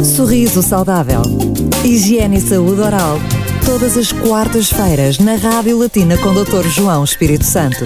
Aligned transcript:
Sorriso 0.00 0.62
saudável. 0.62 1.22
Higiene 1.84 2.38
e 2.38 2.40
saúde 2.40 2.80
oral. 2.80 3.18
Todas 3.66 3.96
as 3.96 4.10
quartas-feiras 4.10 5.18
na 5.18 5.36
Rádio 5.36 5.78
Latina 5.78 6.16
com 6.18 6.32
Dr. 6.32 6.66
João 6.68 7.04
Espírito 7.04 7.44
Santo. 7.44 7.84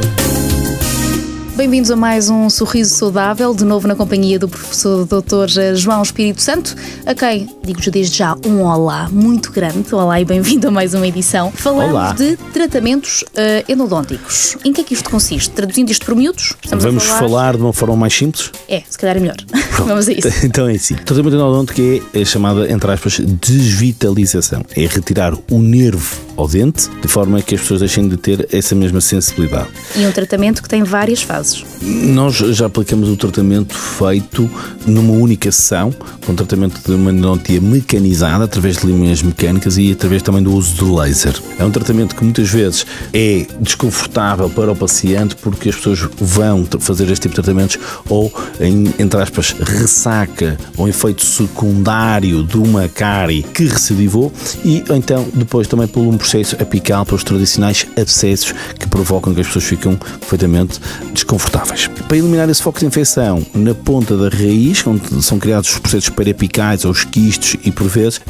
Bem-vindos 1.57 1.91
a 1.91 1.97
mais 1.97 2.29
um 2.29 2.51
Sorriso 2.51 2.95
Saudável, 2.95 3.55
de 3.55 3.65
novo 3.65 3.89
na 3.89 3.97
companhia 3.97 4.39
do 4.39 4.47
professor 4.47 5.07
Dr. 5.07 5.75
João 5.75 6.03
Espírito 6.03 6.43
Santo, 6.43 6.77
a 7.07 7.15
quem 7.15 7.49
digo-vos 7.65 7.89
desde 7.89 8.19
já 8.19 8.37
um 8.47 8.63
olá 8.63 9.09
muito 9.11 9.51
grande. 9.51 9.95
Olá 9.95 10.21
e 10.21 10.25
bem-vindo 10.25 10.69
a 10.69 10.71
mais 10.71 10.93
uma 10.93 11.07
edição. 11.07 11.51
Falamos 11.51 11.93
Olá. 11.93 12.13
de 12.13 12.37
tratamentos 12.53 13.23
uh, 13.23 13.73
endodônticos. 13.73 14.57
Em 14.67 14.73
que 14.73 14.83
é 14.83 14.85
que 14.85 14.93
isto 14.93 15.09
consiste? 15.09 15.51
Traduzindo 15.51 15.91
isto 15.91 16.05
por 16.05 16.15
miúdos? 16.15 16.53
Vamos 16.71 17.05
falar... 17.05 17.57
de 17.57 17.63
uma 17.63 17.73
forma 17.73 17.97
mais 17.97 18.15
simples? 18.15 18.53
É, 18.69 18.83
se 18.89 18.99
calhar 18.99 19.17
é 19.17 19.21
melhor. 19.21 19.37
Vamos 19.85 20.09
a 20.09 20.13
isso. 20.13 20.29
Então 20.47 20.69
é 20.69 20.75
assim. 20.75 20.95
Tratamento 20.95 21.35
endodôntico 21.35 21.81
é 22.15 22.21
a 22.21 22.25
chamada, 22.25 22.71
entre 22.71 22.91
aspas, 22.91 23.21
desvitalização. 23.21 24.65
É 24.77 24.87
retirar 24.87 25.35
o 25.51 25.59
nervo 25.59 26.26
ao 26.37 26.47
dente, 26.49 26.89
de 27.01 27.09
forma 27.09 27.41
que 27.43 27.55
as 27.55 27.61
pessoas 27.61 27.81
deixem 27.81 28.09
de 28.09 28.17
ter 28.17 28.49
essa 28.53 28.75
mesma 28.75 29.01
sensibilidade. 29.01 29.69
E 29.95 30.07
um 30.07 30.13
tratamento 30.13 30.63
que 30.63 30.69
tem 30.69 30.83
várias 30.83 31.23
fases. 31.23 31.65
Nós 31.83 32.35
já 32.35 32.67
aplicamos 32.67 33.09
o 33.09 33.17
tratamento 33.17 33.75
feito 33.75 34.49
numa 34.87 35.13
única 35.13 35.51
sessão, 35.51 35.93
com 36.25 36.35
tratamento 36.35 36.81
de 36.85 36.93
uma 36.93 37.13
endodontia 37.13 37.61
mecanizada, 37.61 38.45
através 38.45 38.77
de 38.77 38.87
linhas 38.87 39.23
mecânicas 39.23 39.77
e 39.79 39.93
através 39.93 40.23
também 40.23 40.43
do 40.43 40.53
uso 40.53 40.75
de 40.75 40.85
laser. 40.85 41.35
É 41.59 41.65
um 41.65 41.71
tratamento 41.71 42.15
que 42.15 42.25
muitas 42.25 42.49
vezes 42.49 42.87
é 43.13 43.47
desconfortável 43.61 44.49
para 44.51 44.73
o 44.73 44.77
paciente 44.77 45.37
porque 45.37 45.69
as 45.69 45.77
pessoas 45.77 46.01
vão 46.19 46.67
fazer 46.81 47.05
este 47.05 47.23
tipo 47.23 47.35
de 47.35 47.43
tratamentos 47.43 47.79
ou, 48.09 48.33
em, 48.61 48.93
entre 48.99 49.21
aspas, 49.21 49.55
ressaca 49.59 50.57
ou 50.77 50.89
efeito 50.89 51.25
secundário 51.25 52.43
de 52.43 52.57
uma 52.57 52.89
cárie 52.89 53.43
que 53.43 53.65
recidivou 53.65 54.33
e 54.65 54.85
então 54.91 55.27
depois 55.35 55.67
também 55.67 55.87
por 55.87 56.01
um 56.01 56.17
processo 56.27 56.61
apical 56.61 57.07
pelos 57.07 57.23
tradicionais 57.23 57.87
abscessos 57.97 58.53
que 58.79 58.89
provocam 58.89 59.33
que 59.33 59.41
as 59.41 59.47
pessoas 59.47 59.65
ficam 59.65 59.95
perfeitamente 59.95 60.81
desconfortáveis. 61.13 61.87
Para 62.09 62.17
eliminar 62.17 62.51
esse 62.51 62.61
foco 62.61 62.81
de 62.81 62.87
infecção 62.87 63.47
na 63.55 63.75
ponta 63.75 64.17
da 64.17 64.29
raiz, 64.29 64.85
onde 64.85 65.23
são 65.23 65.39
criados 65.39 65.71
os 65.71 65.79
processos 65.79 66.11
periapicais 66.11 66.85
ou 66.85 66.91
os 66.91 67.05
quistos 67.05 67.57
e 67.65 67.71
por 67.71 67.87
vezes 67.87 68.21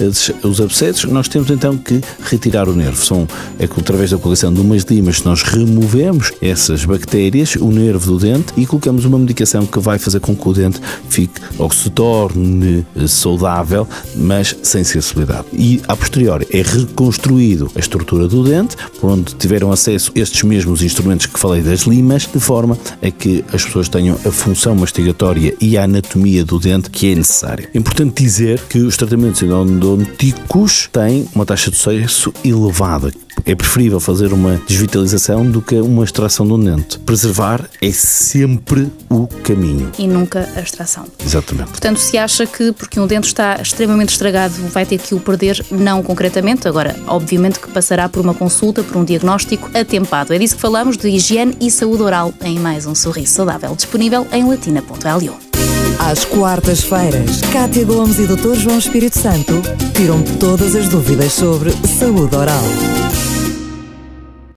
os 0.42 0.60
abscessos, 0.60 1.10
nós 1.10 1.26
temos 1.26 1.50
então 1.50 1.76
que 1.78 2.02
retirar 2.22 2.68
o 2.68 2.74
nervo. 2.74 3.02
São, 3.02 3.26
é 3.58 3.66
que 3.66 3.80
através 3.80 4.10
da 4.10 4.18
colocação 4.18 4.52
de 4.52 4.60
umas 4.60 4.82
limas 4.82 5.22
nós 5.22 5.42
removemos 5.42 6.32
essas 6.42 6.84
bactérias, 6.84 7.56
o 7.56 7.70
nervo 7.70 8.12
do 8.12 8.18
dente 8.18 8.52
e 8.58 8.66
colocamos 8.66 9.06
uma 9.06 9.18
medicação 9.18 9.64
que 9.64 9.78
vai 9.78 9.98
fazer 9.98 10.20
com 10.20 10.36
que 10.36 10.48
o 10.48 10.52
dente 10.52 10.80
fique 11.08 11.40
ou 11.56 11.70
se 11.70 11.88
torne 11.88 12.84
saudável, 13.08 13.88
mas 14.14 14.54
sem 14.62 14.84
sensibilidade. 14.84 15.46
E 15.54 15.80
a 15.88 15.96
posteriori 15.96 16.46
é 16.52 16.60
reconstruído 16.60 17.70
a 17.74 17.85
estrutura 17.86 18.28
do 18.28 18.44
dente, 18.44 18.76
por 19.00 19.10
onde 19.10 19.34
tiveram 19.34 19.72
acesso 19.72 20.12
estes 20.14 20.42
mesmos 20.42 20.82
instrumentos 20.82 21.26
que 21.26 21.38
falei 21.38 21.62
das 21.62 21.80
limas, 21.80 22.26
de 22.26 22.40
forma 22.40 22.78
a 23.02 23.10
que 23.10 23.44
as 23.52 23.64
pessoas 23.64 23.88
tenham 23.88 24.16
a 24.24 24.30
função 24.30 24.74
mastigatória 24.74 25.54
e 25.60 25.76
a 25.76 25.84
anatomia 25.84 26.44
do 26.44 26.58
dente 26.58 26.90
que 26.90 27.12
é 27.12 27.14
necessária. 27.14 27.70
É 27.72 27.78
importante 27.78 28.22
dizer 28.22 28.60
que 28.68 28.78
os 28.78 28.96
tratamentos 28.96 29.42
endodônticos 29.42 30.88
têm 30.92 31.28
uma 31.34 31.46
taxa 31.46 31.70
de 31.70 31.76
sucesso 31.76 32.32
elevada, 32.44 33.12
é 33.46 33.54
preferível 33.54 34.00
fazer 34.00 34.32
uma 34.32 34.60
desvitalização 34.66 35.48
do 35.48 35.62
que 35.62 35.76
uma 35.76 36.02
extração 36.04 36.44
de 36.44 36.52
um 36.52 36.58
dente. 36.58 36.98
Preservar 36.98 37.64
é 37.80 37.92
sempre 37.92 38.90
o 39.08 39.28
caminho. 39.44 39.90
E 39.96 40.06
nunca 40.08 40.48
a 40.56 40.60
extração. 40.60 41.06
Exatamente. 41.24 41.70
Portanto, 41.70 41.98
se 41.98 42.18
acha 42.18 42.44
que 42.44 42.72
porque 42.72 42.98
um 42.98 43.06
dente 43.06 43.28
está 43.28 43.56
extremamente 43.62 44.10
estragado 44.10 44.54
vai 44.68 44.84
ter 44.84 44.98
que 44.98 45.14
o 45.14 45.20
perder, 45.20 45.64
não 45.70 46.02
concretamente, 46.02 46.66
agora, 46.66 46.96
obviamente 47.06 47.60
que 47.60 47.68
passará 47.70 48.08
por 48.08 48.20
uma 48.20 48.34
consulta, 48.34 48.82
por 48.82 48.96
um 48.96 49.04
diagnóstico 49.04 49.70
atempado. 49.72 50.34
É 50.34 50.38
disso 50.38 50.56
que 50.56 50.60
falamos 50.60 50.96
de 50.96 51.08
higiene 51.08 51.56
e 51.60 51.70
saúde 51.70 52.02
oral 52.02 52.34
em 52.42 52.58
mais 52.58 52.84
um 52.84 52.94
sorriso 52.94 53.34
saudável, 53.34 53.74
disponível 53.76 54.26
em 54.32 54.44
latina.lu. 54.44 55.36
Às 55.98 56.24
quartas-feiras, 56.24 57.40
Cátia 57.52 57.84
Gomes 57.84 58.18
e 58.18 58.26
Dr. 58.26 58.54
João 58.54 58.78
Espírito 58.78 59.18
Santo 59.18 59.62
tiram 59.94 60.22
todas 60.38 60.74
as 60.74 60.88
dúvidas 60.88 61.32
sobre 61.32 61.70
saúde 61.98 62.34
oral. 62.34 63.05